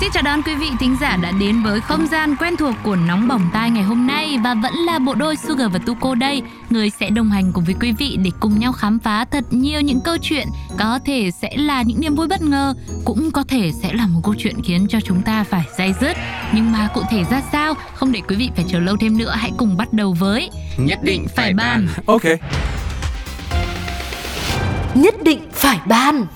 Xin 0.00 0.10
chào 0.12 0.22
đón 0.22 0.42
quý 0.42 0.54
vị 0.54 0.70
thính 0.80 0.96
giả 1.00 1.16
đã 1.22 1.30
đến 1.40 1.62
với 1.62 1.80
không 1.80 2.06
gian 2.06 2.36
quen 2.36 2.56
thuộc 2.56 2.74
của 2.82 2.96
Nóng 2.96 3.28
Bỏng 3.28 3.50
Tai 3.52 3.70
ngày 3.70 3.82
hôm 3.82 4.06
nay 4.06 4.38
và 4.44 4.54
vẫn 4.54 4.72
là 4.74 4.98
bộ 4.98 5.14
đôi 5.14 5.36
Sugar 5.36 5.72
và 5.72 5.78
Tuko 5.86 6.14
đây, 6.14 6.42
người 6.70 6.90
sẽ 6.90 7.10
đồng 7.10 7.30
hành 7.30 7.52
cùng 7.52 7.64
với 7.64 7.74
quý 7.80 7.92
vị 7.92 8.18
để 8.24 8.30
cùng 8.40 8.58
nhau 8.58 8.72
khám 8.72 8.98
phá 8.98 9.24
thật 9.24 9.44
nhiều 9.50 9.80
những 9.80 10.00
câu 10.04 10.16
chuyện 10.22 10.48
có 10.78 10.98
thể 11.04 11.30
sẽ 11.30 11.56
là 11.56 11.82
những 11.82 12.00
niềm 12.00 12.14
vui 12.14 12.28
bất 12.28 12.42
ngờ, 12.42 12.74
cũng 13.04 13.30
có 13.30 13.44
thể 13.48 13.72
sẽ 13.72 13.92
là 13.92 14.06
một 14.06 14.20
câu 14.24 14.34
chuyện 14.38 14.54
khiến 14.64 14.86
cho 14.88 14.98
chúng 15.00 15.22
ta 15.22 15.44
phải 15.44 15.64
day 15.78 15.94
dứt. 16.00 16.16
Nhưng 16.52 16.72
mà 16.72 16.88
cụ 16.94 17.02
thể 17.10 17.24
ra 17.30 17.42
sao, 17.52 17.74
không 17.94 18.12
để 18.12 18.20
quý 18.28 18.36
vị 18.36 18.50
phải 18.56 18.64
chờ 18.68 18.78
lâu 18.78 18.96
thêm 19.00 19.18
nữa, 19.18 19.34
hãy 19.36 19.52
cùng 19.56 19.76
bắt 19.76 19.92
đầu 19.92 20.12
với 20.12 20.50
Nhất 20.78 20.98
định 21.02 21.26
phải 21.36 21.54
bàn. 21.54 21.88
Ok 22.06 22.24
Nhất 24.94 25.14
định 25.24 25.40
phải 25.52 25.78
ban 25.86 26.26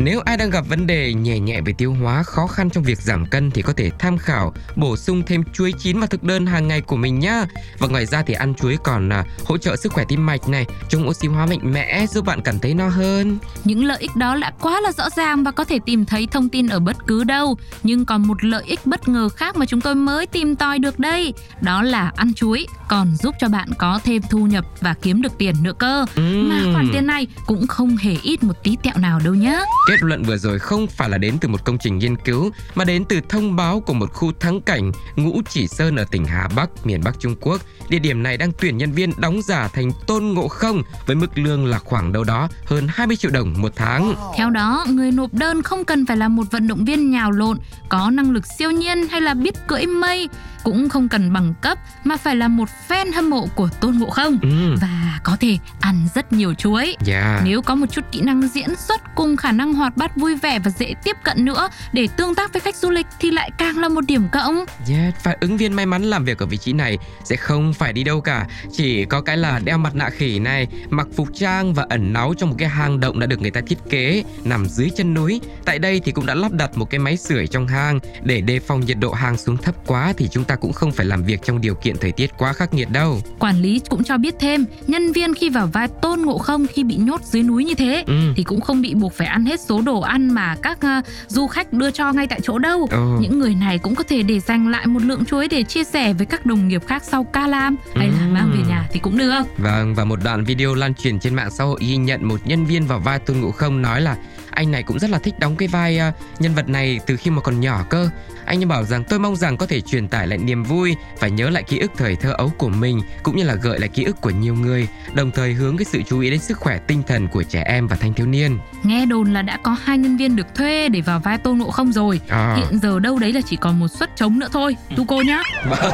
Nếu 0.00 0.20
ai 0.24 0.36
đang 0.36 0.50
gặp 0.50 0.64
vấn 0.68 0.86
đề 0.86 1.14
nhẹ 1.14 1.38
nhẹ 1.38 1.60
về 1.60 1.72
tiêu 1.78 1.92
hóa, 1.92 2.22
khó 2.22 2.46
khăn 2.46 2.70
trong 2.70 2.84
việc 2.84 2.98
giảm 3.00 3.26
cân 3.26 3.50
thì 3.50 3.62
có 3.62 3.72
thể 3.76 3.90
tham 3.98 4.18
khảo 4.18 4.52
bổ 4.76 4.96
sung 4.96 5.22
thêm 5.26 5.42
chuối 5.52 5.72
chín 5.78 5.98
vào 5.98 6.06
thực 6.06 6.22
đơn 6.22 6.46
hàng 6.46 6.68
ngày 6.68 6.80
của 6.80 6.96
mình 6.96 7.18
nhá. 7.18 7.46
Và 7.78 7.88
ngoài 7.88 8.06
ra 8.06 8.22
thì 8.22 8.34
ăn 8.34 8.54
chuối 8.54 8.76
còn 8.84 9.08
à, 9.08 9.24
hỗ 9.44 9.58
trợ 9.58 9.76
sức 9.76 9.92
khỏe 9.92 10.04
tim 10.08 10.26
mạch 10.26 10.48
này, 10.48 10.66
chống 10.88 11.08
oxy 11.08 11.28
hóa 11.28 11.46
mạnh 11.46 11.72
mẽ 11.72 12.06
giúp 12.06 12.24
bạn 12.24 12.42
cảm 12.42 12.58
thấy 12.58 12.74
no 12.74 12.88
hơn. 12.88 13.38
Những 13.64 13.84
lợi 13.84 13.98
ích 14.00 14.16
đó 14.16 14.36
đã 14.40 14.52
quá 14.60 14.80
là 14.80 14.92
rõ 14.92 15.10
ràng 15.16 15.44
và 15.44 15.50
có 15.50 15.64
thể 15.64 15.78
tìm 15.86 16.04
thấy 16.04 16.28
thông 16.30 16.48
tin 16.48 16.68
ở 16.68 16.80
bất 16.80 16.96
cứ 17.06 17.24
đâu. 17.24 17.56
Nhưng 17.82 18.04
còn 18.04 18.22
một 18.22 18.44
lợi 18.44 18.64
ích 18.66 18.80
bất 18.84 19.08
ngờ 19.08 19.28
khác 19.28 19.56
mà 19.56 19.66
chúng 19.66 19.80
tôi 19.80 19.94
mới 19.94 20.26
tìm 20.26 20.56
tòi 20.56 20.78
được 20.78 20.98
đây. 20.98 21.34
Đó 21.60 21.82
là 21.82 22.12
ăn 22.16 22.34
chuối 22.34 22.66
còn 22.88 23.16
giúp 23.16 23.34
cho 23.40 23.48
bạn 23.48 23.68
có 23.78 24.00
thêm 24.04 24.22
thu 24.30 24.46
nhập 24.46 24.64
và 24.80 24.94
kiếm 25.02 25.22
được 25.22 25.32
tiền 25.38 25.54
nữa 25.62 25.72
cơ. 25.78 26.06
Ừm. 26.14 26.48
Mà 26.48 26.62
khoản 26.72 26.88
tiền 26.92 27.06
này 27.06 27.26
cũng 27.46 27.66
không 27.66 27.96
hề 27.96 28.16
ít 28.22 28.42
một 28.42 28.62
tí 28.62 28.76
tẹo 28.82 28.94
nào 28.98 29.20
đâu 29.24 29.34
nhá. 29.34 29.60
Kết 29.88 30.02
luận 30.02 30.22
vừa 30.22 30.36
rồi 30.36 30.58
không 30.58 30.86
phải 30.86 31.08
là 31.10 31.18
đến 31.18 31.38
từ 31.40 31.48
một 31.48 31.64
công 31.64 31.78
trình 31.78 31.98
nghiên 31.98 32.16
cứu 32.16 32.50
mà 32.74 32.84
đến 32.84 33.04
từ 33.04 33.20
thông 33.28 33.56
báo 33.56 33.80
của 33.80 33.94
một 33.94 34.12
khu 34.12 34.32
thắng 34.40 34.60
cảnh 34.60 34.92
Ngũ 35.16 35.40
Chỉ 35.48 35.68
Sơn 35.68 35.96
ở 35.96 36.04
tỉnh 36.10 36.24
Hà 36.24 36.48
Bắc, 36.56 36.86
miền 36.86 37.00
Bắc 37.04 37.20
Trung 37.20 37.36
Quốc. 37.40 37.60
Địa 37.88 37.98
điểm 37.98 38.22
này 38.22 38.36
đang 38.36 38.52
tuyển 38.60 38.76
nhân 38.76 38.92
viên 38.92 39.12
đóng 39.18 39.42
giả 39.42 39.68
thành 39.68 39.90
tôn 40.06 40.24
ngộ 40.24 40.48
không 40.48 40.82
với 41.06 41.16
mức 41.16 41.38
lương 41.38 41.66
là 41.66 41.78
khoảng 41.78 42.12
đâu 42.12 42.24
đó 42.24 42.48
hơn 42.66 42.86
20 42.90 43.16
triệu 43.16 43.30
đồng 43.30 43.54
một 43.62 43.72
tháng. 43.76 44.14
Theo 44.36 44.50
đó, 44.50 44.84
người 44.88 45.10
nộp 45.12 45.34
đơn 45.34 45.62
không 45.62 45.84
cần 45.84 46.06
phải 46.06 46.16
là 46.16 46.28
một 46.28 46.44
vận 46.50 46.68
động 46.68 46.84
viên 46.84 47.10
nhào 47.10 47.30
lộn, 47.30 47.58
có 47.88 48.10
năng 48.10 48.30
lực 48.30 48.44
siêu 48.58 48.70
nhiên 48.70 49.08
hay 49.08 49.20
là 49.20 49.34
biết 49.34 49.54
cưỡi 49.66 49.86
mây, 49.86 50.28
cũng 50.64 50.88
không 50.88 51.08
cần 51.08 51.32
bằng 51.32 51.54
cấp 51.62 51.78
mà 52.04 52.16
phải 52.16 52.36
là 52.36 52.48
một 52.48 52.68
fan 52.88 53.12
hâm 53.14 53.30
mộ 53.30 53.46
của 53.54 53.68
Tôn 53.80 53.98
Ngộ 53.98 54.10
Không 54.10 54.38
Ừ, 54.42 54.74
và 54.80 55.20
có 55.24 55.36
thể 55.40 55.58
ăn 55.80 56.08
rất 56.14 56.32
nhiều 56.32 56.54
chuối. 56.54 56.96
dạ. 57.04 57.40
Nếu 57.44 57.62
có 57.62 57.74
một 57.74 57.86
chút 57.90 58.04
kỹ 58.12 58.20
năng 58.20 58.48
diễn 58.48 58.76
xuất 58.88 59.00
cùng 59.14 59.36
khả 59.36 59.52
năng 59.52 59.74
hoạt 59.78 59.96
bát 59.96 60.16
vui 60.16 60.34
vẻ 60.34 60.58
và 60.58 60.70
dễ 60.70 60.94
tiếp 61.04 61.16
cận 61.24 61.44
nữa. 61.44 61.68
Để 61.92 62.08
tương 62.16 62.34
tác 62.34 62.52
với 62.52 62.60
khách 62.60 62.76
du 62.76 62.90
lịch 62.90 63.06
thì 63.20 63.30
lại 63.30 63.50
càng 63.58 63.78
là 63.78 63.88
một 63.88 64.00
điểm 64.06 64.22
cộng. 64.32 64.64
Yeah, 64.90 65.14
và 65.24 65.36
ứng 65.40 65.56
viên 65.56 65.72
may 65.72 65.86
mắn 65.86 66.02
làm 66.02 66.24
việc 66.24 66.38
ở 66.38 66.46
vị 66.46 66.56
trí 66.56 66.72
này 66.72 66.98
sẽ 67.24 67.36
không 67.36 67.74
phải 67.74 67.92
đi 67.92 68.04
đâu 68.04 68.20
cả. 68.20 68.46
Chỉ 68.72 69.04
có 69.04 69.20
cái 69.20 69.36
là 69.36 69.58
đeo 69.64 69.78
mặt 69.78 69.94
nạ 69.94 70.10
khỉ 70.10 70.38
này 70.38 70.66
Mặc 70.90 71.06
phục 71.16 71.28
trang 71.34 71.74
và 71.74 71.86
ẩn 71.90 72.12
náu 72.12 72.34
trong 72.38 72.48
một 72.50 72.56
cái 72.58 72.68
hang 72.68 73.00
động 73.00 73.20
đã 73.20 73.26
được 73.26 73.40
người 73.40 73.50
ta 73.50 73.60
thiết 73.66 73.78
kế 73.90 74.24
Nằm 74.44 74.66
dưới 74.68 74.90
chân 74.96 75.14
núi. 75.14 75.40
Tại 75.64 75.78
đây 75.78 76.00
thì 76.04 76.12
cũng 76.12 76.26
đã 76.26 76.34
lắp 76.34 76.52
đặt 76.52 76.78
một 76.78 76.90
cái 76.90 76.98
máy 76.98 77.16
sưởi 77.16 77.46
trong 77.46 77.66
hang. 77.66 77.98
Để 78.22 78.40
đề 78.40 78.60
phòng 78.60 78.80
nhiệt 78.80 78.96
độ 79.00 79.12
hang 79.12 79.36
xuống 79.36 79.56
thấp 79.56 79.74
quá 79.86 80.12
Thì 80.16 80.28
chúng 80.32 80.44
ta 80.44 80.54
cũng 80.56 80.72
không 80.72 80.92
phải 80.92 81.06
làm 81.06 81.24
việc 81.24 81.40
trong 81.44 81.60
điều 81.60 81.74
kiện 81.74 81.96
thời 81.96 82.12
tiết 82.12 82.30
quá 82.38 82.52
khắc 82.52 82.74
nghiệt 82.74 82.90
đâu. 82.90 83.20
Quản 83.38 83.62
lý 83.62 83.80
cũng 83.88 84.04
cho 84.04 84.18
biết 84.18 84.34
thêm, 84.40 84.64
nhân 84.86 85.12
viên 85.12 85.34
khi 85.34 85.48
vào 85.48 85.66
vai 85.66 85.88
Tôn 86.02 86.20
Ngộ 86.22 86.38
Không 86.38 86.66
khi 86.66 86.84
bị 86.84 86.96
nhốt 86.96 87.20
dưới 87.24 87.42
núi 87.42 87.64
như 87.64 87.74
thế 87.74 88.04
Ừ. 88.06 88.32
thì 88.36 88.42
cũng 88.42 88.60
không 88.60 88.82
bị 88.82 88.94
buộc 88.94 89.12
phải 89.14 89.26
ăn 89.26 89.44
hết 89.44 89.60
số 89.68 89.82
đồ 89.82 90.00
ăn 90.00 90.34
mà 90.34 90.56
các 90.62 90.78
ờ, 90.80 91.00
du 91.28 91.46
khách 91.46 91.72
đưa 91.72 91.90
cho 91.90 92.12
ngay 92.12 92.26
tại 92.26 92.40
chỗ 92.42 92.58
đâu. 92.58 92.88
Ồ. 92.90 93.18
Những 93.20 93.38
người 93.38 93.54
này 93.54 93.78
cũng 93.78 93.94
có 93.94 94.02
thể 94.08 94.22
để 94.22 94.40
dành 94.40 94.70
lại 94.70 94.86
một 94.86 95.02
lượng 95.02 95.24
chuối 95.24 95.48
để 95.48 95.62
chia 95.62 95.84
sẻ 95.84 96.12
với 96.12 96.26
các 96.26 96.46
đồng 96.46 96.68
nghiệp 96.68 96.82
khác 96.86 97.02
sau 97.04 97.24
ca 97.24 97.46
làm 97.46 97.76
hay 97.96 98.08
là 98.08 98.18
Ừ. 98.28 98.32
mang 98.32 98.50
về 98.56 98.62
nhà 98.68 98.88
thì 98.92 99.00
cũng 99.00 99.18
được. 99.18 99.42
Vâng, 99.58 99.94
và 99.94 100.04
một 100.04 100.18
đoạn 100.24 100.44
video 100.44 100.74
lan 100.74 100.94
truyền 100.94 101.18
trên 101.18 101.34
mạng 101.34 101.50
xã 101.50 101.64
hội 101.64 101.78
ghi 101.82 101.96
nhận 101.96 102.24
một 102.28 102.40
nhân 102.46 102.64
viên 102.66 102.86
vào 102.86 102.98
vai 102.98 103.18
Tôn 103.18 103.36
Ngộ 103.40 103.50
Không 103.50 103.82
nói 103.82 104.00
là 104.00 104.16
anh 104.58 104.70
này 104.70 104.82
cũng 104.82 104.98
rất 104.98 105.10
là 105.10 105.18
thích 105.18 105.38
đóng 105.38 105.56
cái 105.56 105.68
vai 105.68 105.98
à, 105.98 106.12
nhân 106.38 106.54
vật 106.54 106.68
này 106.68 107.00
từ 107.06 107.16
khi 107.16 107.30
mà 107.30 107.40
còn 107.40 107.60
nhỏ 107.60 107.84
cơ. 107.90 108.10
Anh 108.44 108.58
ấy 108.60 108.66
bảo 108.66 108.84
rằng 108.84 109.04
tôi 109.04 109.18
mong 109.18 109.36
rằng 109.36 109.56
có 109.56 109.66
thể 109.66 109.80
truyền 109.80 110.08
tải 110.08 110.26
lại 110.26 110.38
niềm 110.38 110.62
vui 110.64 110.96
và 111.20 111.28
nhớ 111.28 111.50
lại 111.50 111.62
ký 111.62 111.78
ức 111.78 111.92
thời 111.96 112.16
thơ 112.16 112.32
ấu 112.38 112.52
của 112.58 112.68
mình 112.68 113.00
cũng 113.22 113.36
như 113.36 113.44
là 113.44 113.54
gợi 113.54 113.78
lại 113.78 113.88
ký 113.88 114.04
ức 114.04 114.20
của 114.20 114.30
nhiều 114.30 114.54
người, 114.54 114.88
đồng 115.14 115.30
thời 115.30 115.52
hướng 115.52 115.76
cái 115.76 115.84
sự 115.84 116.02
chú 116.08 116.20
ý 116.20 116.30
đến 116.30 116.40
sức 116.40 116.58
khỏe 116.58 116.78
tinh 116.78 117.02
thần 117.06 117.28
của 117.28 117.42
trẻ 117.42 117.62
em 117.66 117.86
và 117.88 117.96
thanh 117.96 118.14
thiếu 118.14 118.26
niên. 118.26 118.58
Nghe 118.82 119.06
đồn 119.06 119.32
là 119.32 119.42
đã 119.42 119.58
có 119.62 119.76
hai 119.84 119.98
nhân 119.98 120.16
viên 120.16 120.36
được 120.36 120.54
thuê 120.54 120.88
để 120.88 121.00
vào 121.00 121.20
vai 121.20 121.38
Tôn 121.38 121.58
Ngộ 121.58 121.70
Không 121.70 121.92
rồi. 121.92 122.20
À. 122.28 122.54
Hiện 122.56 122.78
giờ 122.82 122.98
đâu 122.98 123.18
đấy 123.18 123.32
là 123.32 123.40
chỉ 123.46 123.56
còn 123.56 123.80
một 123.80 123.88
suất 123.88 124.16
trống 124.16 124.38
nữa 124.38 124.48
thôi. 124.52 124.76
Tu 124.96 125.04
cô 125.04 125.22
nhá. 125.22 125.42
Vâng. 125.68 125.92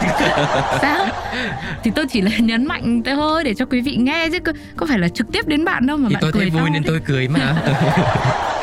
Sao? 0.81 1.06
Thì 1.84 1.91
tôi 1.94 2.06
chỉ 2.10 2.20
là 2.20 2.31
nhấn 2.38 2.66
mạnh 2.66 3.02
thôi 3.04 3.44
để 3.44 3.54
cho 3.54 3.66
quý 3.66 3.81
vị 3.81 3.96
nghe 3.96 4.28
chứ 4.32 4.38
có, 4.76 4.86
phải 4.86 4.98
là 4.98 5.08
trực 5.08 5.32
tiếp 5.32 5.46
đến 5.46 5.64
bạn 5.64 5.86
đâu 5.86 5.96
mà 5.96 6.08
Thì 6.08 6.14
bạn 6.14 6.22
tôi 6.22 6.32
thấy 6.32 6.41
cười 6.41 6.50
vui 6.50 6.60
to 6.60 6.69
nên 6.72 6.82
thế. 6.82 6.88
tôi 6.88 7.00
cười 7.06 7.28
mà. 7.28 7.54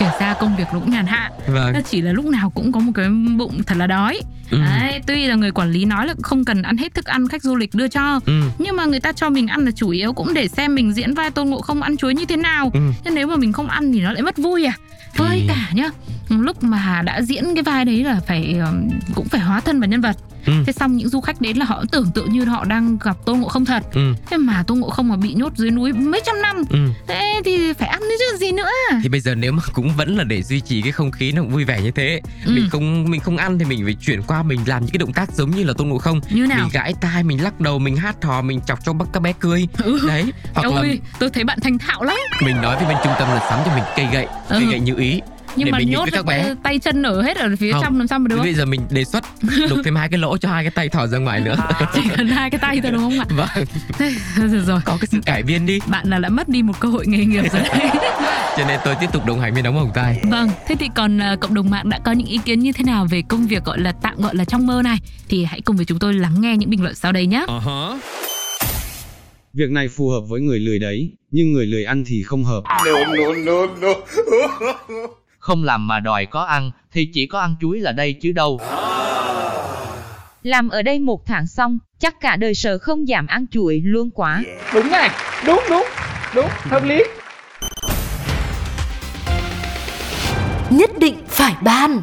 Kể 0.01 0.09
ra 0.19 0.33
công 0.33 0.55
việc 0.55 0.67
cũng 0.71 0.91
nhàn 0.91 1.05
hạ 1.05 1.31
vâng. 1.47 1.73
nó 1.73 1.79
chỉ 1.89 2.01
là 2.01 2.11
lúc 2.11 2.25
nào 2.25 2.49
cũng 2.49 2.71
có 2.71 2.79
một 2.79 2.91
cái 2.95 3.09
bụng 3.37 3.63
thật 3.63 3.75
là 3.77 3.87
đói 3.87 4.21
Ừ. 4.51 4.59
đấy 4.65 5.01
tuy 5.07 5.27
là 5.27 5.35
người 5.35 5.51
quản 5.51 5.71
lý 5.71 5.85
nói 5.85 6.07
là 6.07 6.13
không 6.23 6.45
cần 6.45 6.61
ăn 6.61 6.77
hết 6.77 6.93
thức 6.93 7.05
ăn 7.05 7.27
khách 7.27 7.43
du 7.43 7.55
lịch 7.55 7.73
đưa 7.73 7.87
cho 7.87 8.19
Ừ. 8.25 8.41
nhưng 8.59 8.75
mà 8.75 8.85
người 8.85 8.99
ta 8.99 9.11
cho 9.11 9.29
mình 9.29 9.47
ăn 9.47 9.65
là 9.65 9.71
chủ 9.71 9.89
yếu 9.89 10.13
cũng 10.13 10.33
để 10.33 10.47
xem 10.47 10.75
mình 10.75 10.93
diễn 10.93 11.13
vai 11.13 11.31
tôn 11.31 11.49
ngộ 11.49 11.61
không 11.61 11.81
ăn 11.81 11.97
chuối 11.97 12.13
như 12.13 12.25
thế 12.25 12.35
nào 12.37 12.71
Ừ. 12.73 12.79
nhưng 13.03 13.15
nếu 13.15 13.27
mà 13.27 13.35
mình 13.35 13.53
không 13.53 13.67
ăn 13.67 13.91
thì 13.93 14.01
nó 14.01 14.11
lại 14.11 14.21
mất 14.21 14.37
vui 14.37 14.65
à 14.65 14.73
với 15.15 15.39
Thì- 15.41 15.47
cả 15.47 15.69
nhá 15.73 15.89
lúc 16.29 16.63
mà 16.63 17.01
đã 17.05 17.21
diễn 17.21 17.43
cái 17.55 17.63
vai 17.63 17.85
đấy 17.85 18.03
là 18.03 18.19
phải 18.27 18.55
cũng 19.15 19.27
phải 19.27 19.41
hóa 19.41 19.59
thân 19.59 19.79
vào 19.79 19.89
nhân 19.89 20.01
vật 20.01 20.17
Ừ. 20.45 20.53
thế 20.65 20.73
xong 20.73 20.97
những 20.97 21.09
du 21.09 21.21
khách 21.21 21.41
đến 21.41 21.57
là 21.57 21.65
họ 21.65 21.83
tưởng 21.91 22.11
tượng 22.15 22.31
như 22.31 22.45
họ 22.45 22.65
đang 22.65 22.97
gặp 23.03 23.17
tôn 23.25 23.39
ngộ 23.39 23.47
không 23.47 23.65
thật 23.65 23.83
Ừ. 23.93 24.13
thế 24.29 24.37
mà 24.37 24.63
tôn 24.67 24.79
ngộ 24.79 24.89
không 24.89 25.07
mà 25.07 25.15
bị 25.15 25.33
nhốt 25.33 25.53
dưới 25.57 25.71
núi 25.71 25.93
mấy 25.93 26.21
trăm 26.25 26.41
năm 26.41 26.63
Ừ. 26.69 26.77
thế 27.07 27.41
thì 27.45 27.73
phải 27.73 27.87
ăn 27.89 27.99
chứ 28.01 28.37
gì 28.37 28.51
nữa 28.51 28.69
thì 29.03 29.09
bây 29.09 29.19
giờ 29.19 29.35
nếu 29.35 29.51
mà 29.51 29.63
cũng 29.73 29.89
vẫn 29.97 30.17
là 30.17 30.23
để 30.23 30.43
duy 30.43 30.59
trì 30.61 30.81
cái 30.81 30.91
không 30.91 31.11
khí 31.11 31.31
nó 31.31 31.43
vui 31.43 31.63
vẻ 31.65 31.81
như 31.81 31.91
thế 31.91 32.21
Ừ. 32.45 32.51
mình 32.55 32.69
không 32.69 33.11
mình 33.11 33.21
không 33.21 33.37
ăn 33.37 33.59
thì 33.59 33.65
mình 33.65 33.81
phải 33.85 33.95
chuyển 34.05 34.21
qua 34.27 34.40
mình 34.43 34.59
làm 34.65 34.81
những 34.85 34.91
cái 34.91 34.97
động 34.97 35.13
tác 35.13 35.31
giống 35.31 35.51
như 35.51 35.63
là 35.63 35.73
tôn 35.77 35.89
ngộ 35.89 35.97
không. 35.97 36.21
Như 36.29 36.45
nào? 36.47 36.57
mình 36.61 36.69
gãi 36.73 36.93
tai 37.01 37.23
mình 37.23 37.43
lắc 37.43 37.59
đầu 37.59 37.79
mình 37.79 37.95
hát 37.97 38.15
hò 38.23 38.41
mình 38.41 38.61
chọc 38.61 38.85
cho 38.85 38.93
các 39.13 39.19
bé 39.19 39.33
cười. 39.39 39.67
Ừ. 39.83 39.99
đấy 40.07 40.31
hoặc 40.53 40.69
là 40.73 40.81
Ôi, 40.81 40.99
tôi 41.19 41.29
thấy 41.29 41.43
bạn 41.43 41.59
thành 41.59 41.77
thạo 41.77 42.03
lắm. 42.03 42.17
Mình 42.45 42.61
nói 42.61 42.75
với 42.75 42.85
bên 42.85 42.97
trung 43.03 43.13
tâm 43.19 43.27
là 43.27 43.39
sắm 43.49 43.59
cho 43.65 43.75
mình 43.75 43.83
cây 43.95 44.07
gậy. 44.13 44.27
Cây 44.49 44.63
Ừ. 44.63 44.69
gậy 44.71 44.79
như 44.79 44.95
ý 44.95 45.21
nhưng 45.55 45.65
để 45.65 45.71
mà 45.71 45.77
mình 45.77 45.89
nhốt 45.89 46.09
các 46.11 46.25
bé. 46.25 46.55
tay 46.63 46.79
chân 46.79 47.03
ở 47.03 47.21
hết 47.21 47.37
ở 47.37 47.55
phía 47.59 47.71
Không. 47.71 47.81
trong 47.83 47.97
làm 47.97 48.07
sao 48.07 48.19
mà 48.19 48.27
được? 48.27 48.37
bây 48.37 48.53
giờ 48.53 48.65
mình 48.65 48.81
đề 48.89 49.03
xuất 49.03 49.23
đục 49.69 49.79
thêm 49.85 49.95
hai 49.95 50.09
cái 50.09 50.19
lỗ 50.19 50.37
cho 50.37 50.49
hai 50.49 50.63
cái 50.63 50.71
tay 50.71 50.89
thò 50.89 51.07
ra 51.07 51.17
ngoài 51.17 51.39
nữa. 51.39 51.55
Chỉ 51.93 52.01
cần 52.17 52.27
hai 52.27 52.49
cái 52.49 52.59
tay 52.59 52.79
thôi 52.83 52.91
đúng 52.91 53.01
không 53.01 53.19
ạ? 53.19 53.25
Vâng. 53.35 53.65
Thế, 53.97 54.13
rồi 54.47 54.61
rồi. 54.67 54.79
Có 54.85 54.97
cái 55.01 55.07
sự 55.11 55.19
cải 55.25 55.43
biên 55.43 55.65
đi. 55.65 55.79
Bạn 55.87 56.09
là 56.09 56.19
đã 56.19 56.29
mất 56.29 56.49
đi 56.49 56.61
một 56.61 56.79
cơ 56.79 56.89
hội 56.89 57.07
nghề 57.07 57.25
nghiệp 57.25 57.43
rồi. 57.53 57.61
Đấy 57.63 57.89
cho 58.57 58.67
nên 58.67 58.79
tôi 58.85 58.95
tiếp 59.01 59.07
tục 59.13 59.25
đồng 59.25 59.39
hành 59.39 59.53
với 59.53 59.61
đóng 59.61 59.75
hồng 59.75 59.91
tai 59.93 60.21
vâng 60.31 60.49
thế 60.67 60.75
thì 60.79 60.89
còn 60.95 61.21
à, 61.21 61.35
cộng 61.41 61.53
đồng 61.53 61.69
mạng 61.69 61.89
đã 61.89 61.99
có 62.05 62.11
những 62.11 62.27
ý 62.27 62.39
kiến 62.45 62.59
như 62.59 62.71
thế 62.71 62.83
nào 62.83 63.07
về 63.09 63.21
công 63.27 63.47
việc 63.47 63.63
gọi 63.63 63.79
là 63.79 63.91
tạm 63.91 64.21
gọi 64.21 64.35
là 64.35 64.45
trong 64.45 64.67
mơ 64.67 64.81
này? 64.83 64.97
Thì 65.29 65.45
hãy 65.45 65.61
cùng 65.61 65.75
với 65.75 65.85
chúng 65.85 65.99
tôi 65.99 66.13
lắng 66.13 66.41
nghe 66.41 66.57
những 66.57 66.69
bình 66.69 66.83
luận 66.83 66.95
sau 66.95 67.11
đây 67.11 67.25
nhé 67.25 67.45
Việc 69.53 69.71
này 69.71 69.87
phù 69.87 70.09
hợp 70.09 70.21
với 70.21 70.41
người 70.41 70.59
lười 70.59 70.79
đấy, 70.79 71.11
nhưng 71.31 71.53
người 71.53 71.65
lười 71.65 71.83
ăn 71.83 72.03
thì 72.07 72.23
không 72.23 72.43
hợp. 72.43 72.63
Không 75.41 75.63
làm 75.63 75.87
mà 75.87 75.99
đòi 75.99 76.25
có 76.25 76.41
ăn 76.41 76.71
thì 76.91 77.09
chỉ 77.13 77.25
có 77.25 77.39
ăn 77.39 77.55
chuối 77.61 77.79
là 77.79 77.91
đây 77.91 78.13
chứ 78.13 78.31
đâu. 78.31 78.59
Làm 80.43 80.69
ở 80.69 80.81
đây 80.81 80.99
một 80.99 81.25
tháng 81.25 81.47
xong, 81.47 81.79
chắc 81.99 82.19
cả 82.21 82.35
đời 82.35 82.53
sợ 82.55 82.77
không 82.77 83.05
giảm 83.05 83.27
ăn 83.27 83.45
chuối 83.51 83.81
luôn 83.85 84.09
quá. 84.11 84.43
Đúng 84.73 84.91
này 84.91 85.09
Đúng 85.45 85.61
đúng 85.69 85.85
Đúng 86.35 86.47
hợp 86.49 86.83
lý 86.83 87.03
Nhất 90.69 90.89
định 90.99 91.15
phải 91.27 91.55
ban 91.61 92.01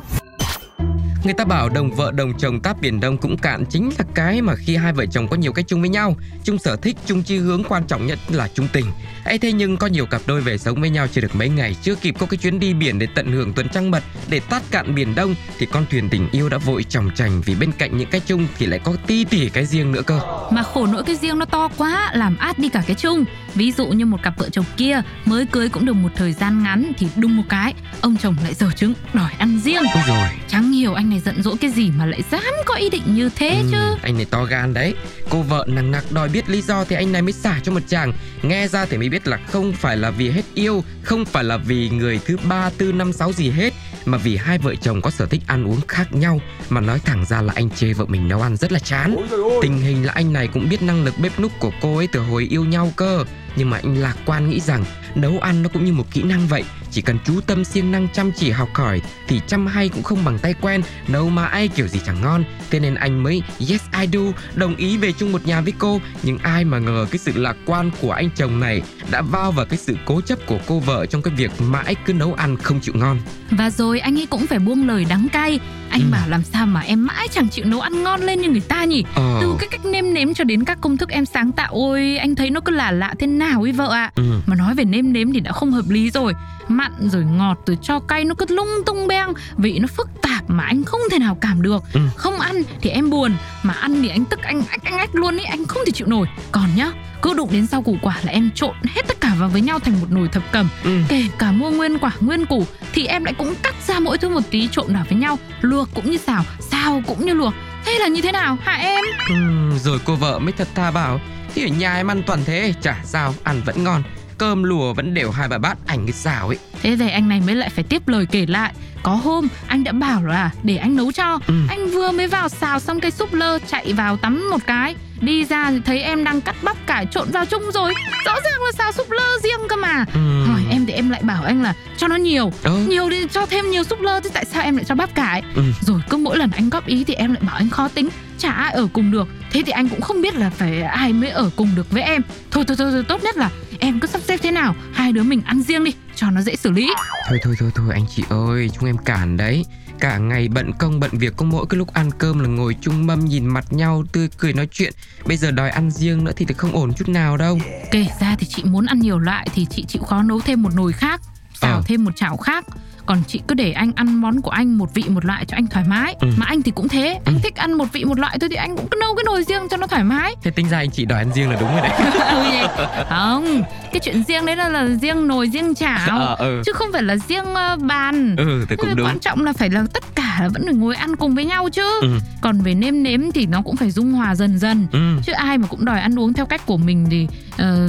Người 1.24 1.34
ta 1.34 1.44
bảo 1.44 1.68
đồng 1.68 1.90
vợ 1.90 2.12
đồng 2.12 2.32
chồng 2.38 2.60
táp 2.60 2.80
biển 2.80 3.00
đông 3.00 3.18
cũng 3.18 3.38
cạn 3.38 3.64
chính 3.70 3.90
là 3.98 4.04
cái 4.14 4.42
mà 4.42 4.54
khi 4.54 4.76
hai 4.76 4.92
vợ 4.92 5.06
chồng 5.06 5.28
có 5.28 5.36
nhiều 5.36 5.52
cái 5.52 5.64
chung 5.68 5.80
với 5.80 5.88
nhau, 5.88 6.16
chung 6.44 6.58
sở 6.58 6.76
thích, 6.76 6.96
chung 7.06 7.22
chi 7.22 7.38
hướng 7.38 7.64
quan 7.64 7.84
trọng 7.86 8.06
nhất 8.06 8.18
là 8.28 8.48
chung 8.54 8.68
tình. 8.72 8.86
ấy 9.24 9.38
thế 9.38 9.52
nhưng 9.52 9.76
có 9.76 9.86
nhiều 9.86 10.06
cặp 10.06 10.22
đôi 10.26 10.40
về 10.40 10.58
sống 10.58 10.80
với 10.80 10.90
nhau 10.90 11.06
chưa 11.12 11.20
được 11.20 11.36
mấy 11.36 11.48
ngày, 11.48 11.76
chưa 11.82 11.94
kịp 11.94 12.14
có 12.18 12.26
cái 12.26 12.38
chuyến 12.38 12.60
đi 12.60 12.74
biển 12.74 12.98
để 12.98 13.06
tận 13.14 13.32
hưởng 13.32 13.52
tuần 13.52 13.68
trăng 13.68 13.90
mật, 13.90 14.02
để 14.28 14.40
tát 14.40 14.62
cạn 14.70 14.94
biển 14.94 15.14
đông 15.14 15.34
thì 15.58 15.66
con 15.66 15.86
thuyền 15.90 16.08
tình 16.08 16.28
yêu 16.32 16.48
đã 16.48 16.58
vội 16.58 16.84
chòng 16.84 17.10
chành 17.14 17.40
vì 17.44 17.54
bên 17.54 17.72
cạnh 17.72 17.96
những 17.96 18.10
cái 18.10 18.20
chung 18.26 18.46
thì 18.58 18.66
lại 18.66 18.80
có 18.84 18.92
ti 19.06 19.24
tỉ 19.24 19.48
cái 19.48 19.66
riêng 19.66 19.92
nữa 19.92 20.02
cơ. 20.02 20.20
Mà 20.50 20.62
khổ 20.62 20.86
nỗi 20.86 21.02
cái 21.02 21.16
riêng 21.16 21.38
nó 21.38 21.44
to 21.44 21.68
quá 21.76 22.10
Làm 22.14 22.36
át 22.36 22.58
đi 22.58 22.68
cả 22.68 22.82
cái 22.86 22.96
chung 22.96 23.24
Ví 23.54 23.72
dụ 23.72 23.86
như 23.86 24.06
một 24.06 24.22
cặp 24.22 24.38
vợ 24.38 24.48
chồng 24.48 24.64
kia 24.76 25.02
Mới 25.24 25.46
cưới 25.46 25.68
cũng 25.68 25.86
được 25.86 25.92
một 25.92 26.08
thời 26.16 26.32
gian 26.32 26.62
ngắn 26.62 26.92
Thì 26.98 27.08
đùng 27.16 27.36
một 27.36 27.42
cái 27.48 27.74
Ông 28.00 28.16
chồng 28.16 28.36
lại 28.42 28.54
dở 28.54 28.70
chứng 28.76 28.94
đòi 29.12 29.32
ăn 29.38 29.60
riêng 29.64 29.82
Ôi 29.94 30.02
rồi. 30.08 30.28
Chẳng 30.48 30.72
hiểu 30.72 30.94
anh 30.94 31.07
này 31.10 31.20
giận 31.24 31.42
dỗi 31.42 31.56
cái 31.60 31.70
gì 31.70 31.90
Mà 31.90 32.06
lại 32.06 32.22
dám 32.30 32.42
có 32.66 32.74
ý 32.74 32.90
định 32.90 33.02
như 33.06 33.30
thế 33.36 33.48
Ừ, 33.48 33.68
chứ? 33.70 33.94
anh 34.02 34.16
này 34.16 34.24
to 34.30 34.44
gan 34.44 34.74
đấy. 34.74 34.94
Cô 35.30 35.42
vợ 35.42 35.64
nằng 35.68 35.90
nặc 35.90 36.12
đòi 36.12 36.28
biết 36.28 36.48
lý 36.50 36.62
do 36.62 36.84
thì 36.84 36.96
anh 36.96 37.12
này 37.12 37.22
mới 37.22 37.32
xả 37.32 37.60
cho 37.62 37.72
một 37.72 37.80
chàng. 37.88 38.12
Nghe 38.42 38.68
ra 38.68 38.86
thì 38.86 38.96
mới 38.98 39.08
biết 39.08 39.26
là 39.28 39.36
không 39.36 39.72
phải 39.72 39.96
là 39.96 40.10
vì 40.10 40.30
hết 40.30 40.42
yêu 40.54 40.84
không 41.02 41.24
phải 41.24 41.44
là 41.44 41.56
vì 41.56 41.90
người 41.90 42.20
thứ 42.26 42.36
ba 42.48 42.70
tư 42.78 42.92
năm 42.92 43.12
sáu 43.12 43.32
gì 43.32 43.50
hết 43.50 43.72
mà 44.04 44.18
vì 44.18 44.36
hai 44.36 44.58
vợ 44.58 44.74
chồng 44.74 45.00
có 45.02 45.10
sở 45.10 45.26
thích 45.26 45.42
ăn 45.46 45.64
uống 45.68 45.80
khác 45.88 46.12
nhau. 46.14 46.40
Mà 46.68 46.80
nói 46.80 46.98
thẳng 47.04 47.24
ra 47.24 47.42
là 47.42 47.52
anh 47.56 47.70
chê 47.70 47.92
vợ 47.92 48.04
mình 48.08 48.28
nấu 48.28 48.42
ăn 48.42 48.56
rất 48.56 48.72
là 48.72 48.78
chán. 48.78 49.16
Tình 49.62 49.78
hình 49.80 50.06
là 50.06 50.12
anh 50.12 50.32
này 50.32 50.48
cũng 50.48 50.68
biết 50.68 50.82
năng 50.82 51.04
lực 51.04 51.14
bếp 51.18 51.40
núc 51.40 51.52
của 51.60 51.70
cô 51.80 51.96
ấy 51.96 52.06
từ 52.12 52.20
hồi 52.20 52.46
yêu 52.50 52.64
nhau 52.64 52.92
cơ 52.96 53.24
nhưng 53.58 53.70
mà 53.70 53.76
anh 53.76 53.94
lạc 53.94 54.16
quan 54.26 54.50
nghĩ 54.50 54.60
rằng 54.60 54.84
nấu 55.14 55.38
ăn 55.38 55.62
nó 55.62 55.68
cũng 55.68 55.84
như 55.84 55.92
một 55.92 56.04
kỹ 56.10 56.22
năng 56.22 56.46
vậy. 56.46 56.64
Chỉ 56.90 57.02
cần 57.02 57.18
chú 57.24 57.40
tâm 57.40 57.64
siêng 57.64 57.92
năng 57.92 58.08
chăm 58.08 58.32
chỉ 58.32 58.50
học 58.50 58.68
hỏi 58.74 59.02
thì 59.28 59.40
chăm 59.46 59.66
hay 59.66 59.88
cũng 59.88 60.02
không 60.02 60.24
bằng 60.24 60.38
tay 60.38 60.54
quen. 60.60 60.82
Nấu 61.08 61.28
mà 61.28 61.44
ai 61.46 61.68
kiểu 61.68 61.88
gì 61.88 62.00
chẳng 62.06 62.20
ngon. 62.22 62.44
Thế 62.70 62.80
nên 62.80 62.94
anh 62.94 63.22
mới, 63.22 63.42
yes, 63.70 63.82
I 64.00 64.06
do. 64.06 64.20
Đồng 64.54 64.76
ý 64.76 64.96
về 64.96 65.12
chung 65.12 65.32
một 65.32 65.46
nhà 65.46 65.60
với 65.60 65.72
cô. 65.78 66.00
Nhưng 66.22 66.38
ai 66.38 66.64
mà 66.64 66.78
ngờ 66.78 67.06
cái 67.10 67.18
sự 67.18 67.32
lạc 67.34 67.56
quan 67.66 67.90
của 68.00 68.12
anh 68.12 68.30
chồng 68.36 68.60
này 68.60 68.82
đã 69.10 69.22
vào 69.22 69.52
vào 69.52 69.66
cái 69.66 69.78
sự 69.78 69.96
cố 70.06 70.20
chấp 70.20 70.38
của 70.46 70.58
cô 70.66 70.80
vợ 70.80 71.06
trong 71.06 71.22
cái 71.22 71.34
việc 71.34 71.50
mãi 71.60 71.94
cứ 72.06 72.12
nấu 72.12 72.34
ăn 72.34 72.56
không 72.56 72.80
chịu 72.80 72.94
ngon. 72.94 73.18
Và 73.50 73.70
rồi 73.70 74.00
anh 74.00 74.18
ấy 74.18 74.26
cũng 74.26 74.46
phải 74.46 74.58
buông 74.58 74.86
lời 74.86 75.06
đắng 75.08 75.28
cay. 75.32 75.60
Anh 75.90 76.00
Ừ. 76.00 76.06
bảo 76.12 76.28
làm 76.28 76.42
sao 76.42 76.66
mà 76.66 76.80
em 76.80 77.06
mãi 77.06 77.28
chẳng 77.32 77.48
chịu 77.48 77.64
nấu 77.64 77.80
ăn 77.80 78.02
ngon 78.02 78.20
lên 78.20 78.40
như 78.40 78.48
người 78.48 78.60
ta 78.60 78.84
nhỉ? 78.84 79.04
Ờ. 79.14 79.38
Từ 79.40 79.56
cái 79.58 79.68
cách 79.70 79.84
nêm 79.84 80.14
nếm 80.14 80.34
cho 80.34 80.44
đến 80.44 80.64
các 80.64 80.78
công 80.80 80.96
thức 80.96 81.08
em 81.08 81.26
sáng 81.26 81.52
tạo 81.52 81.68
Ôi 81.72 82.16
anh 82.16 82.34
thấy 82.34 82.50
nó 82.50 82.60
cứ 82.60 82.72
lạ 82.72 82.90
lạ 82.90 83.14
thế 83.18 83.26
nào 83.26 83.62
ấy 83.62 83.72
vợ 83.72 83.88
ạ. 83.92 84.10
Ừ. 84.14 84.22
Mà 84.46 84.56
nói 84.56 84.74
về 84.74 84.84
nêm 84.84 85.12
nếm 85.12 85.32
thì 85.32 85.40
đã 85.40 85.52
không 85.52 85.72
hợp 85.72 85.84
lý 85.88 86.10
rồi. 86.10 86.32
Mặn 86.68 86.92
rồi 87.00 87.24
ngọt 87.24 87.58
rồi 87.66 87.78
cho 87.82 87.98
cay 88.00 88.24
nó 88.24 88.34
cứ 88.34 88.44
lung 88.48 88.68
tung 88.86 89.06
beng. 89.08 89.32
Vị 89.56 89.78
nó 89.78 89.86
phức 89.96 90.08
tạp 90.22 90.37
mà 90.48 90.64
anh 90.64 90.84
không 90.84 91.00
thể 91.10 91.18
nào 91.18 91.38
cảm 91.40 91.62
được. 91.62 91.82
Ừ. 91.92 92.00
Không 92.16 92.40
ăn 92.40 92.62
thì 92.82 92.90
em 92.90 93.10
buồn 93.10 93.34
Mà 93.62 93.74
ăn 93.74 94.02
thì 94.02 94.08
anh 94.08 94.24
tức 94.24 94.40
anh 94.42 94.62
ách 94.70 94.84
anh 94.84 94.98
ách 94.98 95.14
luôn 95.14 95.36
ấy 95.36 95.44
Anh 95.44 95.64
không 95.66 95.82
thể 95.86 95.92
chịu 95.92 96.06
nổi. 96.06 96.26
Còn 96.52 96.64
nhá 96.76 96.92
cứ 97.22 97.34
đụng 97.34 97.48
đến 97.52 97.66
rau 97.66 97.82
củ 97.82 97.96
quả 98.02 98.16
là 98.22 98.32
em 98.32 98.50
trộn 98.54 98.74
hết 98.94 99.02
tất 99.08 99.20
cả 99.20 99.34
vào 99.38 99.48
với 99.48 99.60
nhau 99.60 99.78
thành 99.78 100.00
một 100.00 100.06
nồi 100.10 100.28
thập 100.28 100.42
cẩm 100.52 100.68
Ừ. 100.84 101.00
Kể 101.08 101.24
cả 101.38 101.52
mua 101.52 101.70
nguyên 101.70 101.98
quả 101.98 102.12
nguyên 102.20 102.46
củ 102.46 102.66
Thì 102.92 103.06
em 103.06 103.24
lại 103.24 103.34
cũng 103.38 103.54
cắt 103.62 103.74
ra 103.86 103.98
mỗi 104.00 104.18
thứ 104.18 104.28
một 104.28 104.40
tí 104.50 104.68
trộn 104.72 104.94
vào 104.94 105.04
với 105.08 105.18
nhau 105.18 105.38
Luộc 105.60 105.88
cũng 105.94 106.10
như 106.10 106.16
xào 106.16 106.44
Xào 106.60 107.02
cũng 107.06 107.26
như 107.26 107.34
luộc. 107.34 107.54
Thế 107.84 107.98
là 108.00 108.08
như 108.08 108.20
thế 108.22 108.32
nào 108.32 108.56
hả 108.62 108.72
em? 108.72 109.04
Ừm, 109.28 109.78
rồi 109.78 109.98
cô 110.04 110.14
vợ 110.16 110.38
mới 110.38 110.52
thật 110.52 110.68
tha 110.74 110.90
bảo 110.90 111.20
thì 111.54 111.62
ở 111.64 111.68
nhà 111.68 111.94
em 111.94 112.10
ăn 112.10 112.22
toàn 112.26 112.44
thế 112.44 112.74
chả 112.82 113.00
sao 113.04 113.34
ăn 113.44 113.62
vẫn 113.64 113.84
ngon. 113.84 114.02
Cơm 114.38 114.62
lùa 114.62 114.92
vẫn 114.94 115.14
đều 115.14 115.30
hai 115.30 115.48
ba 115.48 115.58
bát 115.58 115.78
ảnh 115.86 116.06
cái 116.06 116.12
xào 116.12 116.48
ấy 116.48 116.58
Thế 116.88 116.96
về 116.96 117.08
anh 117.08 117.28
này 117.28 117.40
mới 117.46 117.54
lại 117.54 117.70
phải 117.70 117.84
tiếp 117.84 118.08
lời 118.08 118.26
kể 118.30 118.46
lại. 118.46 118.72
Có 119.02 119.14
hôm 119.14 119.48
anh 119.66 119.84
đã 119.84 119.92
bảo 119.92 120.24
là 120.24 120.50
để 120.62 120.76
anh 120.76 120.96
nấu 120.96 121.12
cho. 121.12 121.38
Ừ. 121.46 121.54
Anh 121.68 121.88
vừa 121.88 122.10
mới 122.10 122.26
vào 122.26 122.48
xào 122.48 122.80
xong 122.80 123.00
cây 123.00 123.10
súp 123.10 123.32
lơ 123.32 123.58
chạy 123.58 123.92
vào 123.92 124.16
tắm 124.16 124.50
một 124.50 124.60
cái. 124.66 124.94
Đi 125.20 125.44
ra 125.44 125.70
thì 125.70 125.80
thấy 125.84 126.02
em 126.02 126.24
đang 126.24 126.40
cắt 126.40 126.56
bắp 126.62 126.86
cải 126.86 127.06
trộn 127.06 127.30
vào 127.30 127.44
chung 127.46 127.62
rồi. 127.74 127.94
Rõ 128.24 128.34
ràng 128.44 128.62
là 128.64 128.72
xào 128.78 128.92
súp 128.92 129.10
lơ 129.10 129.38
riêng 129.42 129.68
cơ 129.68 129.76
mà. 129.76 130.04
Ừm. 130.14 130.46
Hỏi 130.48 130.60
em 130.70 130.86
thì 130.86 130.92
em 130.92 131.10
lại 131.10 131.22
bảo 131.22 131.44
anh 131.44 131.62
là 131.62 131.74
cho 131.96 132.08
nó 132.08 132.16
nhiều. 132.16 132.52
Ờ. 132.62 132.76
Nhiều 132.88 133.08
thì 133.10 133.26
cho 133.32 133.46
thêm 133.46 133.70
nhiều 133.70 133.84
súp 133.84 134.00
lơ 134.00 134.20
Thế 134.20 134.30
tại 134.34 134.44
sao 134.44 134.62
em 134.62 134.76
lại 134.76 134.84
cho 134.84 134.94
bắp 134.94 135.14
cải? 135.14 135.42
Ừ. 135.54 135.62
Rồi 135.80 136.00
cứ 136.10 136.16
mỗi 136.16 136.38
lần 136.38 136.50
anh 136.50 136.70
góp 136.70 136.86
ý 136.86 137.04
thì 137.04 137.14
em 137.14 137.32
lại 137.32 137.42
bảo 137.46 137.56
anh 137.56 137.70
khó 137.70 137.88
tính. 137.88 138.08
Chả 138.38 138.50
ai 138.50 138.72
ở 138.72 138.88
cùng 138.92 139.10
được. 139.10 139.28
Thế 139.50 139.62
thì 139.66 139.72
anh 139.72 139.88
cũng 139.88 140.00
không 140.00 140.22
biết 140.22 140.34
là 140.36 140.50
phải 140.50 140.82
ai 140.82 141.12
mới 141.12 141.30
ở 141.30 141.50
cùng 141.56 141.68
được 141.76 141.90
với 141.90 142.02
em. 142.02 142.22
Thôi 142.50 142.64
thôi 142.68 142.76
thôi, 142.76 142.90
thôi 142.92 143.04
tốt 143.08 143.24
nhất 143.24 143.36
là 143.36 143.50
em 143.78 144.00
cứ 144.00 144.08
sắp 144.08 144.20
xếp 144.28 144.36
thế 144.42 144.50
nào. 144.50 144.74
Hai 144.92 145.12
đứa 145.12 145.22
mình 145.22 145.42
ăn 145.44 145.62
riêng 145.62 145.84
đi 145.84 145.92
cho 146.18 146.30
nó 146.30 146.40
dễ 146.42 146.56
xử 146.56 146.70
lý 146.70 146.90
Thôi 147.28 147.38
thôi 147.42 147.54
thôi 147.58 147.70
thôi 147.74 147.90
anh 147.92 148.04
chị 148.16 148.22
ơi 148.28 148.70
Chúng 148.74 148.84
em 148.86 148.96
cản 148.98 149.36
đấy 149.36 149.64
Cả 150.00 150.18
ngày 150.18 150.48
bận 150.48 150.72
công 150.78 151.00
bận 151.00 151.10
việc 151.12 151.36
Có 151.36 151.44
mỗi 151.44 151.66
cái 151.68 151.78
lúc 151.78 151.92
ăn 151.94 152.10
cơm 152.18 152.38
là 152.38 152.48
ngồi 152.48 152.76
chung 152.80 153.06
mâm 153.06 153.24
Nhìn 153.24 153.46
mặt 153.46 153.72
nhau 153.72 154.04
tươi 154.12 154.28
cười 154.38 154.52
nói 154.52 154.68
chuyện 154.72 154.92
Bây 155.26 155.36
giờ 155.36 155.50
đòi 155.50 155.70
ăn 155.70 155.90
riêng 155.90 156.24
nữa 156.24 156.32
thì 156.36 156.46
không 156.56 156.72
ổn 156.72 156.92
chút 156.96 157.08
nào 157.08 157.36
đâu 157.36 157.58
Kể 157.90 158.06
ra 158.20 158.36
thì 158.38 158.46
chị 158.46 158.62
muốn 158.64 158.86
ăn 158.86 158.98
nhiều 158.98 159.18
loại 159.18 159.46
thì 159.54 159.66
chị 159.70 159.84
chịu 159.88 160.02
khó 160.02 160.22
nấu 160.22 160.40
thêm 160.40 160.62
một 160.62 160.74
nồi 160.74 160.92
khác, 160.92 161.20
xào 161.54 161.74
Ờ. 161.76 161.82
thêm 161.86 162.04
một 162.04 162.10
chảo 162.16 162.36
khác. 162.36 162.64
Còn 163.08 163.22
chị 163.26 163.40
cứ 163.48 163.54
để 163.54 163.72
anh 163.72 163.92
ăn 163.96 164.14
món 164.20 164.40
của 164.40 164.50
anh 164.50 164.78
một 164.78 164.94
vị 164.94 165.04
một 165.08 165.24
loại 165.24 165.44
cho 165.44 165.56
anh 165.56 165.66
thoải 165.66 165.84
mái. 165.88 166.16
Ừ. 166.20 166.28
Mà 166.36 166.46
anh 166.48 166.62
thì 166.62 166.70
cũng 166.70 166.88
thế, 166.88 167.18
anh 167.24 167.34
Ừ. 167.34 167.40
thích 167.42 167.56
ăn 167.56 167.72
một 167.72 167.84
vị 167.92 168.04
một 168.04 168.18
loại 168.18 168.38
thôi 168.40 168.48
thì 168.50 168.56
anh 168.56 168.76
cũng 168.76 168.88
cứ 168.90 168.98
nấu 169.00 169.14
cái 169.14 169.24
nồi 169.26 169.42
riêng 169.44 169.62
cho 169.70 169.76
nó 169.76 169.86
thoải 169.86 170.04
mái. 170.04 170.34
Thế 170.42 170.50
tính 170.50 170.68
ra 170.68 170.78
anh 170.78 170.90
chị 170.90 171.04
đòi 171.04 171.18
ăn 171.18 171.30
riêng 171.34 171.50
là 171.50 171.56
đúng 171.60 171.70
rồi 171.72 171.80
đấy 171.80 171.90
Ừ 172.98 173.04
không, 173.08 173.62
cái 173.92 174.00
chuyện 174.02 174.22
riêng 174.28 174.46
đấy 174.46 174.56
là, 174.56 174.68
là 174.68 174.86
riêng 175.02 175.28
nồi 175.28 175.48
riêng 175.48 175.74
chảo. 175.74 176.18
Ờ, 176.18 176.34
ừ. 176.38 176.62
Chứ 176.66 176.72
không 176.72 176.88
phải 176.92 177.02
là 177.02 177.16
riêng 177.28 177.54
ờ, 177.54 177.76
bàn. 177.76 178.36
Ừ 178.36 178.66
thì 178.68 178.76
cũng 178.76 178.96
đúng 178.96 179.06
Quan 179.06 179.18
trọng 179.18 179.44
là 179.44 179.52
phải 179.52 179.70
là 179.70 179.82
tất 179.94 180.04
cả 180.14 180.27
là 180.42 180.48
vẫn 180.48 180.62
phải 180.64 180.74
ngồi 180.74 180.96
ăn 180.96 181.16
cùng 181.16 181.34
với 181.34 181.44
nhau 181.44 181.68
chứ. 181.72 181.82
Ừ. 182.00 182.08
Còn 182.40 182.60
về 182.60 182.74
nêm 182.74 183.02
nếm 183.02 183.20
thì 183.34 183.46
nó 183.46 183.62
cũng 183.62 183.76
phải 183.76 183.90
dung 183.90 184.12
hòa 184.12 184.34
dần 184.34 184.58
dần 184.58 184.86
Ừ. 184.92 184.98
chứ 185.26 185.32
ai 185.32 185.58
mà 185.58 185.66
cũng 185.66 185.84
đòi 185.84 186.00
ăn 186.00 186.18
uống 186.18 186.32
theo 186.32 186.46
cách 186.46 186.66
của 186.66 186.76
mình 186.76 187.06
thì 187.10 187.26
ờ, 187.58 187.88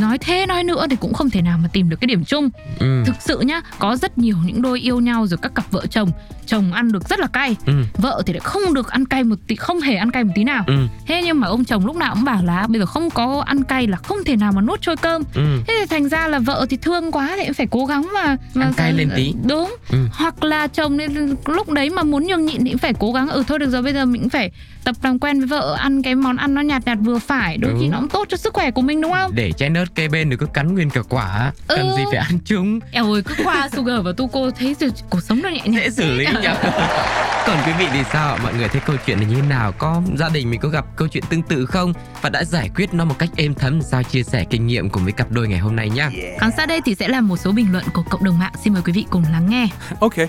nói 0.00 0.18
thế 0.18 0.46
nói 0.46 0.64
nữa 0.64 0.86
thì 0.90 0.96
cũng 0.96 1.14
không 1.14 1.30
thể 1.30 1.42
nào 1.42 1.58
mà 1.62 1.68
tìm 1.72 1.88
được 1.88 1.96
cái 2.00 2.06
điểm 2.06 2.24
chung 2.24 2.50
Ừ. 2.78 3.02
thực 3.06 3.14
sự 3.20 3.40
nhá 3.40 3.60
có 3.78 3.96
rất 3.96 4.18
nhiều 4.18 4.36
những 4.44 4.62
đôi 4.62 4.80
yêu 4.80 5.00
nhau 5.00 5.26
rồi 5.26 5.38
các 5.42 5.54
cặp 5.54 5.70
vợ 5.70 5.86
chồng 5.86 6.10
chồng 6.46 6.72
ăn 6.72 6.92
được 6.92 7.08
rất 7.08 7.18
là 7.20 7.26
cay 7.26 7.56
Ừ. 7.66 7.72
vợ 7.98 8.22
thì 8.26 8.32
lại 8.32 8.40
không 8.40 8.74
được 8.74 8.88
ăn 8.90 9.04
cay 9.06 9.24
một 9.24 9.36
tí 9.46 9.56
không 9.56 9.80
hề 9.80 9.96
ăn 9.96 10.10
cay 10.10 10.24
một 10.24 10.32
tí 10.34 10.44
nào 10.44 10.64
Ừ. 10.66 10.74
thế 11.06 11.22
nhưng 11.24 11.40
mà 11.40 11.46
ông 11.48 11.64
chồng 11.64 11.86
lúc 11.86 11.96
nào 11.96 12.14
cũng 12.14 12.24
bảo 12.24 12.44
là 12.44 12.66
bây 12.66 12.80
giờ 12.80 12.86
không 12.86 13.10
có 13.10 13.42
ăn 13.46 13.64
cay 13.64 13.86
là 13.86 13.96
không 13.96 14.18
thể 14.26 14.36
nào 14.36 14.52
mà 14.52 14.60
nuốt 14.60 14.80
trôi 14.82 14.96
cơm 14.96 15.22
Ừ. 15.34 15.42
thế 15.66 15.74
thì 15.80 15.86
thành 15.90 16.08
ra 16.08 16.28
là 16.28 16.38
vợ 16.38 16.66
thì 16.70 16.76
thương 16.76 17.12
quá 17.12 17.32
thì 17.36 17.44
cũng 17.44 17.54
phải 17.54 17.66
cố 17.70 17.86
gắng 17.86 18.08
mà, 18.14 18.36
mà 18.54 18.64
Ăn 18.66 18.72
cay 18.76 18.92
lên 18.92 19.10
tí. 19.16 19.34
đúng 19.48 19.76
Ừ. 19.90 19.98
hoặc 20.12 20.44
là 20.44 20.66
chồng 20.66 20.96
nên 20.96 21.34
lúc 21.46 21.68
đấy 21.70 21.79
mà 21.90 22.02
muốn 22.02 22.26
nhường 22.26 22.46
nhịn 22.46 22.64
thì 22.64 22.70
cũng 22.70 22.78
phải 22.78 22.92
cố 22.98 23.12
gắng. 23.12 23.28
Ừ 23.28 23.44
thôi 23.48 23.58
được 23.58 23.70
rồi 23.70 23.82
bây 23.82 23.92
giờ 23.92 24.04
mình 24.04 24.20
cũng 24.22 24.30
phải 24.30 24.50
tập 24.84 24.96
làm 25.02 25.18
quen 25.18 25.38
với 25.38 25.46
vợ 25.46 25.74
ăn 25.78 26.02
cái 26.02 26.14
món 26.14 26.36
ăn 26.36 26.54
nó 26.54 26.60
nhạt 26.60 26.82
nhạt 26.86 26.98
vừa 27.02 27.18
phải. 27.18 27.56
Đôi 27.56 27.72
khi 27.72 27.84
Đúng. 27.84 27.90
nó 27.90 27.98
cũng 27.98 28.08
tốt 28.08 28.24
cho 28.28 28.36
sức 28.36 28.54
khỏe 28.54 28.70
của 28.70 28.82
mình 28.82 29.00
đúng 29.00 29.12
không? 29.12 29.30
Để 29.34 29.52
chai 29.52 29.70
nớt 29.70 29.94
kê 29.94 30.08
bên 30.08 30.30
đừng 30.30 30.38
có 30.38 30.46
cắn 30.46 30.74
nguyên 30.74 30.90
cả 30.90 31.00
quả. 31.08 31.52
Cần 31.68 31.88
Ừ. 31.90 31.96
gì 31.96 32.02
phải 32.10 32.20
ăn 32.20 32.38
chung 32.44 32.80
eo 32.92 33.12
ơi 33.12 33.22
cứ 33.22 33.34
qua 33.44 33.68
sugar 33.72 33.96
và 34.04 34.12
tu 34.16 34.26
cô 34.28 34.50
thấy 34.50 34.76
rồi 34.80 34.90
cuộc 35.10 35.20
sống 35.20 35.42
nó 35.42 35.48
nhẹ 35.48 35.60
nhàng 35.64 35.74
dễ 35.74 35.90
xử 35.90 36.10
lý 36.18 36.24
nhỉ? 36.26 36.48
còn 37.46 37.56
quý 37.66 37.72
vị 37.78 37.86
thì 37.92 38.00
sao? 38.12 38.38
Mọi 38.42 38.54
người 38.54 38.68
thấy 38.68 38.80
câu 38.86 38.96
chuyện 39.06 39.16
này 39.20 39.26
như 39.30 39.34
thế 39.36 39.42
nào? 39.48 39.72
Có 39.72 40.02
gia 40.16 40.28
đình 40.28 40.50
mình 40.50 40.60
có 40.60 40.68
gặp 40.68 40.84
câu 40.96 41.08
chuyện 41.08 41.24
tương 41.30 41.42
tự 41.42 41.66
không? 41.66 41.92
Và 42.22 42.28
đã 42.30 42.44
giải 42.44 42.70
quyết 42.76 42.94
nó 42.94 43.04
một 43.04 43.18
cách 43.18 43.30
êm 43.36 43.54
thấm 43.54 43.82
sao 43.82 44.02
chia 44.02 44.22
sẻ 44.22 44.44
kinh 44.50 44.66
nghiệm 44.66 44.90
cùng 44.90 45.04
với 45.04 45.12
cặp 45.12 45.30
đôi 45.30 45.48
ngày 45.48 45.58
hôm 45.58 45.76
nay 45.76 45.90
nhá. 45.90 46.10
Còn 46.40 46.50
sau 46.56 46.66
đây 46.66 46.80
thì 46.84 46.94
sẽ 46.94 47.08
là 47.08 47.20
một 47.20 47.36
số 47.36 47.52
bình 47.52 47.72
luận 47.72 47.84
của 47.94 48.02
cộng 48.10 48.24
đồng 48.24 48.38
mạng. 48.38 48.52
Xin 48.64 48.72
mời 48.72 48.82
quý 48.86 48.92
vị 48.92 49.04
cùng 49.10 49.24
lắng 49.32 49.46
nghe. 49.50 49.68
Okay. 50.00 50.28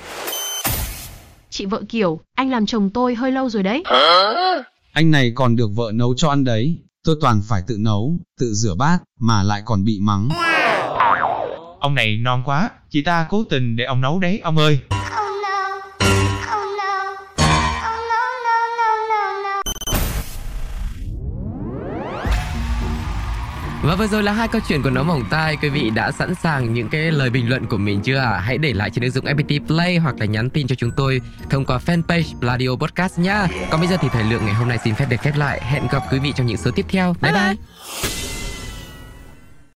Chị 1.51 1.65
vợ 1.65 1.81
kiểu, 1.89 2.19
anh 2.35 2.49
làm 2.49 2.65
chồng 2.65 2.89
tôi 2.89 3.15
hơi 3.15 3.31
lâu 3.31 3.49
rồi 3.49 3.63
đấy. 3.63 3.83
Anh 4.93 5.11
này 5.11 5.31
còn 5.35 5.55
được 5.55 5.69
vợ 5.75 5.91
nấu 5.93 6.13
cho 6.17 6.29
ăn 6.29 6.43
đấy. 6.43 6.77
Tôi 7.03 7.15
toàn 7.21 7.41
phải 7.49 7.61
tự 7.67 7.77
nấu, 7.79 8.19
tự 8.39 8.53
rửa 8.53 8.75
bát, 8.75 8.97
mà 9.19 9.43
lại 9.43 9.61
còn 9.65 9.83
bị 9.83 9.99
mắng. 10.01 10.29
Ông 11.79 11.95
này 11.95 12.17
non 12.17 12.43
quá, 12.45 12.69
chị 12.89 13.01
ta 13.01 13.27
cố 13.29 13.43
tình 13.49 13.75
để 13.75 13.83
ông 13.83 14.01
nấu 14.01 14.19
đấy 14.19 14.39
ông 14.43 14.57
ơi. 14.57 14.79
Và 23.83 23.95
vừa 23.95 24.07
rồi 24.07 24.23
là 24.23 24.31
hai 24.31 24.47
câu 24.47 24.61
chuyện 24.67 24.81
của 24.81 24.89
nó 24.89 25.03
mỏng 25.03 25.23
tai 25.29 25.57
Quý 25.61 25.69
vị 25.69 25.89
đã 25.89 26.11
sẵn 26.11 26.35
sàng 26.35 26.73
những 26.73 26.89
cái 26.89 27.11
lời 27.11 27.29
bình 27.29 27.49
luận 27.49 27.65
của 27.65 27.77
mình 27.77 28.01
chưa 28.01 28.17
ạ? 28.17 28.39
Hãy 28.39 28.57
để 28.57 28.73
lại 28.73 28.89
trên 28.89 29.03
ứng 29.03 29.11
dụng 29.11 29.25
FPT 29.25 29.67
Play 29.67 29.97
hoặc 29.97 30.15
là 30.19 30.25
nhắn 30.25 30.49
tin 30.49 30.67
cho 30.67 30.75
chúng 30.75 30.91
tôi 30.97 31.21
thông 31.49 31.65
qua 31.65 31.79
fanpage 31.85 32.23
Radio 32.41 32.69
Podcast 32.75 33.19
nhá. 33.19 33.47
Còn 33.69 33.79
bây 33.79 33.89
giờ 33.89 33.97
thì 34.01 34.07
thời 34.11 34.23
lượng 34.23 34.45
ngày 34.45 34.53
hôm 34.53 34.67
nay 34.67 34.77
xin 34.83 34.95
phép 34.95 35.05
được 35.09 35.21
khép 35.21 35.37
lại. 35.37 35.61
Hẹn 35.63 35.87
gặp 35.91 36.03
quý 36.11 36.19
vị 36.19 36.33
trong 36.35 36.47
những 36.47 36.57
số 36.57 36.71
tiếp 36.71 36.85
theo. 36.89 37.15
Bye 37.21 37.33
bye. 37.33 38.20